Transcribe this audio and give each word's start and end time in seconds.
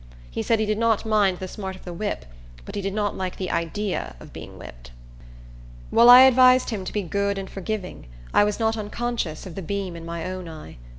He 0.31 0.41
said 0.41 0.59
he 0.59 0.65
did 0.65 0.79
not 0.79 1.05
mind 1.05 1.37
the 1.37 1.47
smart 1.47 1.75
of 1.75 1.85
the 1.85 1.93
whip, 1.93 2.25
but 2.65 2.73
he 2.73 2.81
did 2.81 2.95
not 2.95 3.15
like 3.15 3.35
the 3.37 3.51
idea 3.51 4.15
of 4.19 4.33
being 4.33 4.57
whipped. 4.57 4.89
While 5.91 6.09
I 6.09 6.21
advised 6.21 6.71
him 6.71 6.83
to 6.85 6.91
be 6.91 7.03
good 7.03 7.37
and 7.37 7.47
forgiving 7.47 8.07
I 8.33 8.43
was 8.43 8.59
not 8.59 8.77
unconscious 8.77 9.45
of 9.45 9.53
the 9.53 9.61
beam 9.61 9.95
in 9.95 10.03
my 10.03 10.25
own 10.25 10.49
eye. 10.49 10.77